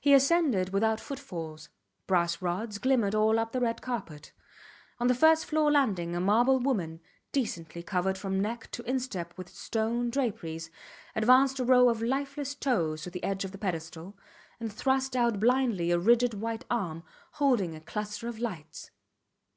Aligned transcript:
He 0.00 0.12
ascended 0.12 0.70
without 0.70 0.98
footfalls. 0.98 1.68
Brass 2.08 2.42
rods 2.42 2.78
glimmered 2.78 3.14
all 3.14 3.38
up 3.38 3.52
the 3.52 3.60
red 3.60 3.80
carpet. 3.80 4.32
On 4.98 5.06
the 5.06 5.14
first 5.14 5.44
floor 5.46 5.70
landing 5.70 6.16
a 6.16 6.20
marble 6.20 6.58
woman, 6.58 6.98
decently 7.30 7.80
covered 7.84 8.18
from 8.18 8.40
neck 8.40 8.68
to 8.72 8.82
instep 8.90 9.38
with 9.38 9.48
stone 9.50 10.10
draperies, 10.10 10.68
advanced 11.14 11.60
a 11.60 11.64
row 11.64 11.88
of 11.88 12.02
lifeless 12.02 12.56
toes 12.56 13.02
to 13.02 13.10
the 13.10 13.22
edge 13.22 13.44
of 13.44 13.52
the 13.52 13.58
pedestal, 13.58 14.18
and 14.58 14.72
thrust 14.72 15.14
out 15.14 15.38
blindly 15.38 15.92
a 15.92 15.98
rigid 16.00 16.34
white 16.34 16.64
arm 16.68 17.04
holding 17.34 17.76
a 17.76 17.80
cluster 17.80 18.26
of 18.26 18.40
lights. 18.40 18.90